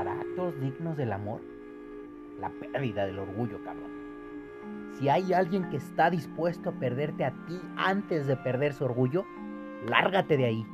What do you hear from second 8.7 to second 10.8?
su orgullo, lárgate de ahí.